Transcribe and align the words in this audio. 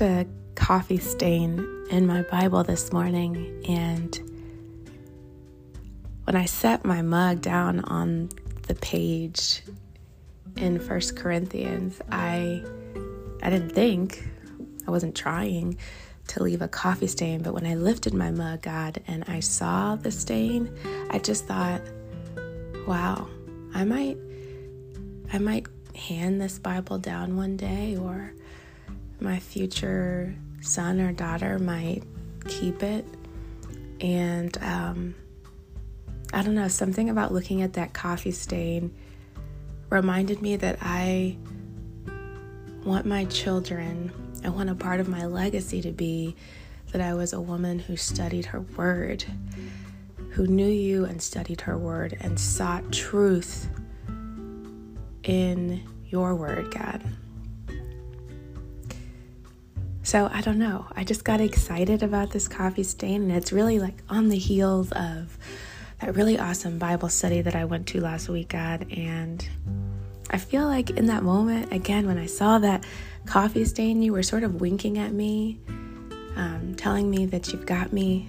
a 0.00 0.26
coffee 0.56 0.98
stain 0.98 1.66
in 1.90 2.06
my 2.06 2.22
Bible 2.22 2.64
this 2.64 2.92
morning, 2.92 3.64
and 3.68 4.18
when 6.24 6.34
I 6.34 6.44
set 6.44 6.84
my 6.84 7.02
mug 7.02 7.40
down 7.40 7.80
on 7.80 8.28
the 8.66 8.74
page 8.74 9.62
in 10.56 10.80
First 10.80 11.16
Corinthians, 11.16 12.00
I 12.10 12.62
I 13.42 13.48
didn't 13.48 13.70
think 13.70 14.28
I 14.86 14.90
wasn't 14.90 15.14
trying 15.14 15.78
to 16.28 16.42
leave 16.42 16.62
a 16.62 16.68
coffee 16.68 17.06
stain, 17.06 17.42
but 17.42 17.54
when 17.54 17.64
I 17.64 17.76
lifted 17.76 18.12
my 18.12 18.32
mug, 18.32 18.62
God, 18.62 19.00
and 19.06 19.24
I 19.28 19.40
saw 19.40 19.94
the 19.94 20.10
stain, 20.10 20.76
I 21.10 21.20
just 21.20 21.46
thought, 21.46 21.80
wow, 22.86 23.28
I 23.72 23.84
might 23.84 24.18
I 25.32 25.38
might 25.38 25.68
hand 25.94 26.40
this 26.40 26.58
Bible 26.58 26.98
down 26.98 27.36
one 27.36 27.56
day 27.56 27.96
or 27.96 28.34
my 29.20 29.38
future 29.38 30.34
son 30.60 31.00
or 31.00 31.12
daughter 31.12 31.58
might 31.58 32.02
keep 32.48 32.82
it. 32.82 33.04
And 34.00 34.56
um, 34.62 35.14
I 36.32 36.42
don't 36.42 36.54
know, 36.54 36.68
something 36.68 37.08
about 37.08 37.32
looking 37.32 37.62
at 37.62 37.74
that 37.74 37.92
coffee 37.92 38.30
stain 38.30 38.94
reminded 39.90 40.42
me 40.42 40.56
that 40.56 40.78
I 40.82 41.36
want 42.84 43.06
my 43.06 43.24
children, 43.26 44.12
I 44.44 44.48
want 44.48 44.70
a 44.70 44.74
part 44.74 45.00
of 45.00 45.08
my 45.08 45.26
legacy 45.26 45.80
to 45.82 45.92
be 45.92 46.36
that 46.92 47.00
I 47.00 47.14
was 47.14 47.32
a 47.32 47.40
woman 47.40 47.78
who 47.78 47.96
studied 47.96 48.46
her 48.46 48.60
word, 48.60 49.24
who 50.30 50.46
knew 50.46 50.68
you 50.68 51.04
and 51.04 51.20
studied 51.20 51.62
her 51.62 51.76
word 51.76 52.16
and 52.20 52.38
sought 52.38 52.92
truth 52.92 53.68
in 55.24 55.82
your 56.06 56.34
word, 56.34 56.72
God. 56.72 57.02
So 60.06 60.30
I 60.32 60.40
don't 60.40 60.60
know. 60.60 60.86
I 60.94 61.02
just 61.02 61.24
got 61.24 61.40
excited 61.40 62.04
about 62.04 62.30
this 62.30 62.46
coffee 62.46 62.84
stain, 62.84 63.22
and 63.22 63.32
it's 63.32 63.50
really 63.50 63.80
like 63.80 63.96
on 64.08 64.28
the 64.28 64.38
heels 64.38 64.92
of 64.92 65.36
that 66.00 66.14
really 66.14 66.38
awesome 66.38 66.78
Bible 66.78 67.08
study 67.08 67.40
that 67.42 67.56
I 67.56 67.64
went 67.64 67.88
to 67.88 68.00
last 68.00 68.28
week, 68.28 68.50
God. 68.50 68.86
And 68.92 69.44
I 70.30 70.38
feel 70.38 70.64
like 70.64 70.90
in 70.90 71.06
that 71.06 71.24
moment, 71.24 71.72
again, 71.72 72.06
when 72.06 72.18
I 72.18 72.26
saw 72.26 72.60
that 72.60 72.86
coffee 73.26 73.64
stain, 73.64 74.00
you 74.00 74.12
were 74.12 74.22
sort 74.22 74.44
of 74.44 74.60
winking 74.60 74.96
at 74.96 75.12
me, 75.12 75.58
um, 76.36 76.76
telling 76.76 77.10
me 77.10 77.26
that 77.26 77.52
you've 77.52 77.66
got 77.66 77.92
me, 77.92 78.28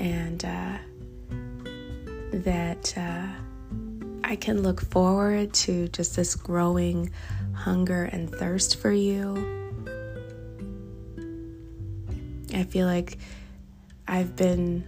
and 0.00 0.44
uh, 0.44 0.78
that 2.32 2.98
uh, 2.98 3.28
I 4.24 4.34
can 4.34 4.64
look 4.64 4.80
forward 4.80 5.54
to 5.54 5.86
just 5.86 6.16
this 6.16 6.34
growing 6.34 7.12
hunger 7.54 8.06
and 8.06 8.28
thirst 8.28 8.78
for 8.78 8.90
you 8.90 9.59
I 12.54 12.64
feel 12.64 12.86
like 12.86 13.18
I've 14.06 14.36
been 14.36 14.84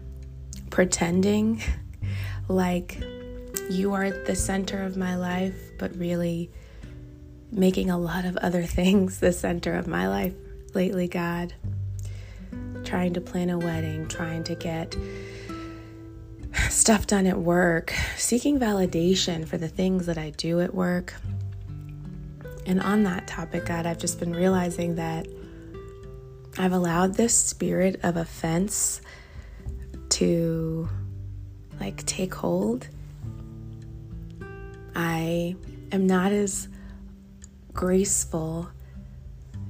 pretending 0.71 1.63
like 2.49 3.03
you 3.71 3.93
are 3.95 4.11
the 4.11 4.35
center 4.35 4.83
of 4.83 4.97
my 4.97 5.17
life, 5.17 5.55
but 5.79 5.97
really 5.97 6.51
making 7.51 7.91
a 7.91 7.99
lot 7.99 8.25
of 8.25 8.37
other 8.39 8.63
things 8.79 9.21
the 9.21 9.33
center 9.33 9.75
of 9.75 9.87
my 9.87 10.09
life 10.09 10.35
lately, 10.75 11.09
God. 11.09 11.55
Trying 12.85 13.15
to 13.15 13.21
plan 13.21 13.49
a 13.51 13.59
wedding, 13.59 14.09
trying 14.09 14.45
to 14.45 14.55
get 14.55 14.97
stuff 16.69 17.07
done 17.07 17.27
at 17.27 17.39
work, 17.39 17.95
seeking 18.17 18.59
validation 18.59 19.47
for 19.47 19.57
the 19.57 19.69
things 19.69 20.07
that 20.07 20.19
I 20.19 20.31
do 20.31 20.61
at 20.61 20.75
work. 20.75 21.15
And 22.67 22.81
on 22.81 23.05
that 23.05 23.27
topic, 23.27 23.67
God, 23.67 23.87
I've 23.87 23.99
just 23.99 24.19
been 24.19 24.33
realizing 24.33 24.97
that 24.97 25.27
I've 26.58 26.73
allowed 26.73 27.14
this 27.14 27.35
spirit 27.35 28.01
of 28.02 28.17
offense 28.17 29.01
to 30.11 30.89
like 31.80 32.05
take 32.05 32.35
hold. 32.35 32.89
I 34.95 35.57
am 35.91 36.07
not 36.07 36.33
as 36.33 36.68
graceful, 37.73 38.68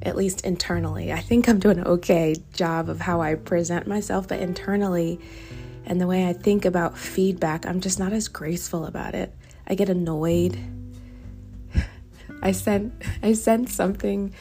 at 0.03 0.17
least 0.17 0.45
internally. 0.45 1.13
I 1.13 1.21
think 1.21 1.49
I'm 1.49 1.61
doing 1.61 1.79
an 1.79 1.87
okay 1.87 2.35
job 2.53 2.89
of 2.89 3.01
how 3.01 3.21
I 3.21 3.37
present 3.37 3.87
myself, 3.87 4.27
but 4.27 4.41
internally, 4.41 5.21
and 5.87 6.01
the 6.01 6.09
way 6.09 6.29
I 6.29 6.33
think 6.33 6.65
about 6.65 6.99
feedback, 6.99 7.65
I'm 7.67 7.81
just 7.81 7.99
not 8.01 8.13
as 8.13 8.27
graceful 8.27 8.87
about 8.87 9.15
it. 9.15 9.33
I 9.69 9.77
get 9.77 9.89
annoyed. 9.89 10.59
I 12.43 12.53
sent 12.53 12.93
I 13.23 13.33
sent 13.33 13.71
something 13.71 14.35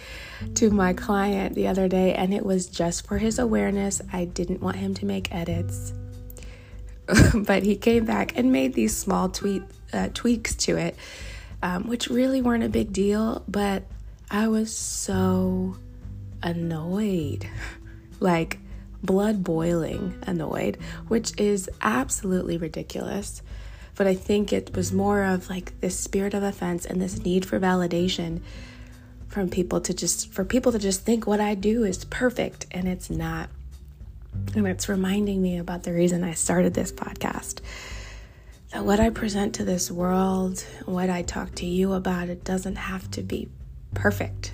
to 0.55 0.71
my 0.71 0.93
client 0.93 1.55
the 1.55 1.67
other 1.67 1.87
day, 1.87 2.13
and 2.13 2.33
it 2.33 2.45
was 2.45 2.67
just 2.67 3.07
for 3.07 3.17
his 3.17 3.39
awareness. 3.39 4.01
I 4.11 4.25
didn't 4.25 4.61
want 4.61 4.77
him 4.77 4.93
to 4.95 5.05
make 5.05 5.33
edits. 5.33 5.93
but 7.35 7.63
he 7.63 7.75
came 7.75 8.05
back 8.05 8.37
and 8.37 8.51
made 8.51 8.73
these 8.73 8.95
small 8.95 9.29
tweet, 9.29 9.63
uh, 9.93 10.09
tweaks 10.13 10.55
to 10.55 10.77
it, 10.77 10.95
um, 11.61 11.87
which 11.87 12.07
really 12.09 12.41
weren't 12.41 12.63
a 12.63 12.69
big 12.69 12.93
deal, 12.93 13.43
but 13.47 13.83
I 14.29 14.47
was 14.47 14.75
so 14.75 15.77
annoyed. 16.41 17.47
like, 18.19 18.59
blood 19.03 19.43
boiling 19.43 20.15
annoyed, 20.23 20.77
which 21.07 21.37
is 21.39 21.69
absolutely 21.81 22.57
ridiculous. 22.57 23.41
But 24.01 24.07
I 24.07 24.15
think 24.15 24.51
it 24.51 24.75
was 24.75 24.91
more 24.91 25.23
of 25.23 25.47
like 25.47 25.79
this 25.79 25.95
spirit 25.95 26.33
of 26.33 26.41
offense 26.41 26.87
and 26.87 26.99
this 26.99 27.23
need 27.23 27.45
for 27.45 27.59
validation 27.59 28.41
from 29.27 29.47
people 29.47 29.79
to 29.79 29.93
just 29.93 30.33
for 30.33 30.43
people 30.43 30.71
to 30.71 30.79
just 30.79 31.05
think 31.05 31.27
what 31.27 31.39
I 31.39 31.53
do 31.53 31.83
is 31.83 32.03
perfect 32.05 32.65
and 32.71 32.87
it's 32.87 33.11
not. 33.11 33.51
And 34.55 34.67
it's 34.67 34.89
reminding 34.89 35.39
me 35.39 35.59
about 35.59 35.83
the 35.83 35.93
reason 35.93 36.23
I 36.23 36.33
started 36.33 36.73
this 36.73 36.91
podcast. 36.91 37.59
That 38.71 38.85
what 38.85 38.99
I 38.99 39.11
present 39.11 39.53
to 39.57 39.63
this 39.63 39.91
world, 39.91 40.65
what 40.85 41.11
I 41.11 41.21
talk 41.21 41.53
to 41.57 41.67
you 41.67 41.93
about, 41.93 42.27
it 42.27 42.43
doesn't 42.43 42.77
have 42.77 43.11
to 43.11 43.21
be 43.21 43.49
perfect. 43.93 44.51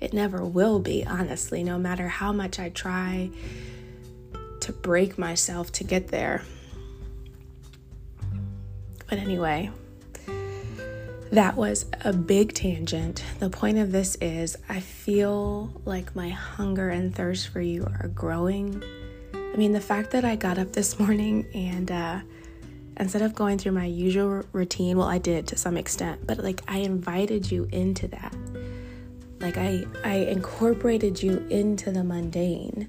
It 0.00 0.14
never 0.14 0.42
will 0.42 0.78
be, 0.78 1.04
honestly, 1.04 1.62
no 1.62 1.78
matter 1.78 2.08
how 2.08 2.32
much 2.32 2.58
I 2.58 2.70
try 2.70 3.28
to 4.60 4.72
break 4.72 5.18
myself 5.18 5.70
to 5.72 5.84
get 5.84 6.08
there. 6.08 6.42
But 9.12 9.18
anyway, 9.18 9.70
that 11.32 11.54
was 11.54 11.84
a 12.00 12.14
big 12.14 12.54
tangent. 12.54 13.22
The 13.40 13.50
point 13.50 13.76
of 13.76 13.92
this 13.92 14.16
is 14.22 14.56
I 14.70 14.80
feel 14.80 15.70
like 15.84 16.16
my 16.16 16.30
hunger 16.30 16.88
and 16.88 17.14
thirst 17.14 17.48
for 17.48 17.60
you 17.60 17.84
are 17.84 18.08
growing. 18.08 18.82
I 19.34 19.56
mean, 19.58 19.72
the 19.72 19.82
fact 19.82 20.12
that 20.12 20.24
I 20.24 20.36
got 20.36 20.56
up 20.56 20.72
this 20.72 20.98
morning 20.98 21.46
and 21.52 21.90
uh, 21.90 22.20
instead 22.96 23.20
of 23.20 23.34
going 23.34 23.58
through 23.58 23.72
my 23.72 23.84
usual 23.84 24.44
routine, 24.52 24.96
well, 24.96 25.08
I 25.08 25.18
did 25.18 25.46
to 25.48 25.58
some 25.58 25.76
extent, 25.76 26.26
but 26.26 26.38
like 26.38 26.62
I 26.66 26.78
invited 26.78 27.52
you 27.52 27.68
into 27.70 28.08
that. 28.08 28.34
Like 29.40 29.58
I, 29.58 29.84
I 30.06 30.14
incorporated 30.30 31.22
you 31.22 31.46
into 31.50 31.90
the 31.90 32.02
mundane. 32.02 32.88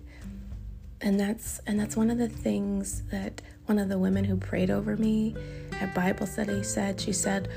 And 1.03 1.19
that's 1.19 1.59
and 1.67 1.77
that's 1.77 1.97
one 1.97 2.09
of 2.09 2.17
the 2.17 2.29
things 2.29 3.03
that 3.11 3.41
one 3.65 3.77
of 3.77 3.89
the 3.89 3.99
women 3.99 4.23
who 4.23 4.37
prayed 4.37 4.71
over 4.71 4.95
me 4.95 5.35
at 5.79 5.93
Bible 5.93 6.25
study 6.25 6.63
said. 6.63 6.99
She 6.99 7.11
said, 7.11 7.49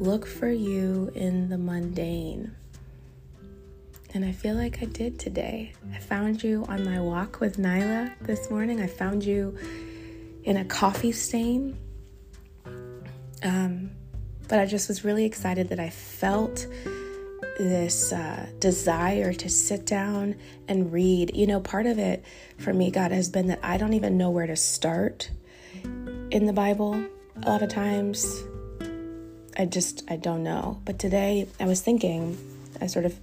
look 0.00 0.26
for 0.26 0.48
you 0.48 1.12
in 1.14 1.50
the 1.50 1.58
mundane. 1.58 2.54
And 4.14 4.24
I 4.24 4.32
feel 4.32 4.54
like 4.54 4.80
I 4.80 4.86
did 4.86 5.18
today. 5.18 5.74
I 5.92 5.98
found 5.98 6.42
you 6.42 6.64
on 6.68 6.84
my 6.84 7.00
walk 7.00 7.40
with 7.40 7.58
Nyla 7.58 8.12
this 8.20 8.48
morning. 8.48 8.80
I 8.80 8.86
found 8.86 9.24
you 9.24 9.58
in 10.44 10.56
a 10.56 10.64
coffee 10.64 11.12
stain. 11.12 11.76
Um, 13.42 13.90
but 14.48 14.60
I 14.60 14.66
just 14.66 14.88
was 14.88 15.04
really 15.04 15.24
excited 15.24 15.68
that 15.70 15.80
I 15.80 15.90
felt 15.90 16.66
this 17.58 18.12
uh, 18.12 18.46
desire 18.58 19.32
to 19.32 19.48
sit 19.48 19.86
down 19.86 20.36
and 20.68 20.92
read. 20.92 21.34
You 21.34 21.46
know, 21.46 21.60
part 21.60 21.86
of 21.86 21.98
it 21.98 22.24
for 22.58 22.72
me, 22.72 22.90
God, 22.90 23.12
has 23.12 23.28
been 23.28 23.46
that 23.48 23.60
I 23.62 23.76
don't 23.76 23.94
even 23.94 24.18
know 24.18 24.30
where 24.30 24.46
to 24.46 24.56
start 24.56 25.30
in 26.30 26.46
the 26.46 26.52
Bible. 26.52 27.04
A 27.42 27.48
lot 27.48 27.62
of 27.62 27.68
times, 27.68 28.42
I 29.56 29.66
just, 29.66 30.02
I 30.08 30.16
don't 30.16 30.42
know. 30.42 30.80
But 30.84 30.98
today 30.98 31.48
I 31.60 31.64
was 31.64 31.80
thinking, 31.80 32.36
I 32.80 32.86
sort 32.86 33.04
of 33.04 33.18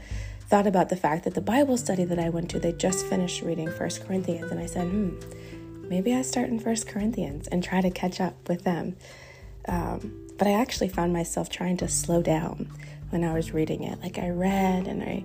thought 0.47 0.67
about 0.67 0.89
the 0.89 0.95
fact 0.95 1.23
that 1.23 1.33
the 1.33 1.41
Bible 1.41 1.77
study 1.77 2.03
that 2.05 2.19
I 2.19 2.29
went 2.29 2.49
to, 2.51 2.59
they 2.59 2.73
just 2.73 3.05
finished 3.05 3.41
reading 3.41 3.69
First 3.69 4.05
Corinthians. 4.05 4.51
And 4.51 4.59
I 4.59 4.65
said, 4.65 4.87
hmm, 4.87 5.19
maybe 5.87 6.13
I 6.13 6.21
start 6.21 6.49
in 6.49 6.59
First 6.59 6.87
Corinthians 6.87 7.47
and 7.47 7.63
try 7.63 7.81
to 7.81 7.89
catch 7.89 8.19
up 8.19 8.35
with 8.47 8.63
them. 8.63 8.95
Um, 9.67 10.27
but 10.37 10.47
I 10.47 10.53
actually 10.53 10.89
found 10.89 11.13
myself 11.13 11.49
trying 11.49 11.77
to 11.77 11.87
slow 11.87 12.21
down 12.21 12.69
when 13.11 13.23
I 13.23 13.33
was 13.33 13.53
reading 13.53 13.83
it. 13.83 14.01
Like 14.01 14.17
I 14.17 14.29
read 14.29 14.87
and 14.87 15.03
I 15.03 15.23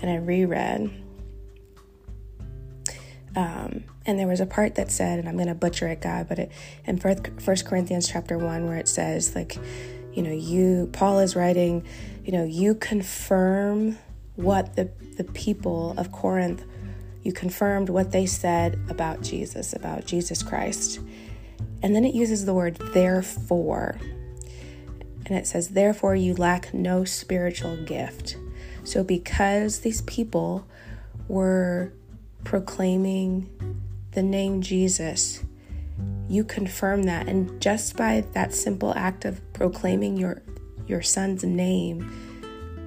and 0.00 0.10
I 0.10 0.16
reread. 0.16 0.90
Um, 3.36 3.84
and 4.06 4.18
there 4.18 4.26
was 4.26 4.40
a 4.40 4.46
part 4.46 4.74
that 4.76 4.90
said, 4.90 5.18
and 5.18 5.28
I'm 5.28 5.36
going 5.36 5.48
to 5.48 5.54
butcher 5.54 5.86
it, 5.88 6.00
God, 6.00 6.28
but 6.28 6.38
it 6.38 6.52
in 6.86 6.98
First 6.98 7.66
Corinthians 7.66 8.08
chapter 8.08 8.38
one, 8.38 8.66
where 8.66 8.76
it 8.76 8.88
says, 8.88 9.34
like, 9.34 9.56
you 10.12 10.22
know, 10.22 10.32
you, 10.32 10.88
Paul 10.92 11.20
is 11.20 11.36
writing, 11.36 11.86
you 12.24 12.32
know, 12.32 12.44
you 12.44 12.74
confirm 12.74 13.98
what 14.36 14.76
the, 14.76 14.90
the 15.16 15.24
people 15.24 15.94
of 15.98 16.10
Corinth, 16.10 16.64
you 17.22 17.32
confirmed 17.32 17.90
what 17.90 18.10
they 18.12 18.26
said 18.26 18.78
about 18.88 19.20
Jesus, 19.20 19.72
about 19.72 20.06
Jesus 20.06 20.42
Christ. 20.42 21.00
And 21.82 21.94
then 21.94 22.04
it 22.04 22.14
uses 22.14 22.44
the 22.44 22.54
word 22.54 22.76
therefore. 22.94 23.98
And 25.28 25.36
it 25.36 25.46
says, 25.46 25.68
therefore, 25.68 26.16
you 26.16 26.34
lack 26.34 26.72
no 26.72 27.04
spiritual 27.04 27.76
gift. 27.84 28.36
So, 28.84 29.04
because 29.04 29.80
these 29.80 30.00
people 30.02 30.66
were 31.28 31.92
proclaiming 32.44 33.50
the 34.12 34.22
name 34.22 34.62
Jesus, 34.62 35.44
you 36.28 36.44
confirm 36.44 37.02
that. 37.04 37.28
And 37.28 37.60
just 37.60 37.96
by 37.96 38.24
that 38.32 38.54
simple 38.54 38.94
act 38.94 39.24
of 39.26 39.40
proclaiming 39.52 40.16
your, 40.16 40.42
your 40.86 41.02
son's 41.02 41.44
name, 41.44 42.10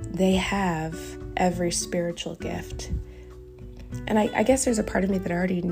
they 0.10 0.34
have 0.34 0.98
every 1.38 1.72
spiritual 1.72 2.36
gift. 2.36 2.92
And 4.08 4.18
I, 4.18 4.30
I 4.34 4.44
guess 4.44 4.66
there's 4.66 4.80
a 4.80 4.84
part 4.84 5.04
of 5.04 5.10
me 5.10 5.20
that 5.20 5.32
already 5.32 5.64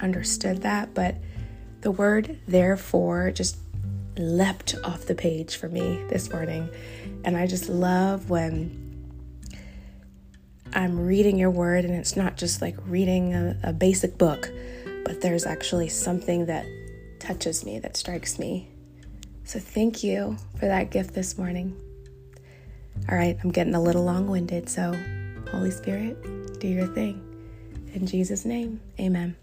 understood 0.00 0.62
that, 0.62 0.94
but 0.94 1.16
the 1.82 1.90
word 1.90 2.38
therefore 2.48 3.30
just 3.30 3.58
leapt 4.16 4.74
off 4.84 5.06
the 5.06 5.14
page 5.14 5.56
for 5.56 5.68
me 5.68 6.02
this 6.08 6.30
morning. 6.30 6.68
And 7.24 7.36
I 7.36 7.46
just 7.46 7.68
love 7.68 8.30
when 8.30 8.80
I'm 10.72 10.98
reading 10.98 11.38
your 11.38 11.50
word 11.50 11.84
and 11.84 11.94
it's 11.94 12.16
not 12.16 12.36
just 12.36 12.60
like 12.60 12.76
reading 12.86 13.34
a, 13.34 13.58
a 13.62 13.72
basic 13.72 14.18
book, 14.18 14.50
but 15.04 15.20
there's 15.20 15.46
actually 15.46 15.88
something 15.88 16.46
that 16.46 16.66
touches 17.20 17.64
me, 17.64 17.78
that 17.78 17.96
strikes 17.96 18.38
me. 18.38 18.68
So 19.44 19.58
thank 19.58 20.02
you 20.02 20.36
for 20.58 20.66
that 20.66 20.90
gift 20.90 21.14
this 21.14 21.38
morning. 21.38 21.76
All 23.08 23.16
right, 23.16 23.36
I'm 23.42 23.50
getting 23.50 23.74
a 23.74 23.82
little 23.82 24.04
long 24.04 24.28
winded, 24.28 24.68
so 24.68 24.98
Holy 25.50 25.70
Spirit, 25.70 26.58
do 26.58 26.68
your 26.68 26.86
thing. 26.86 27.20
In 27.92 28.06
Jesus' 28.06 28.44
name, 28.44 28.80
amen. 28.98 29.36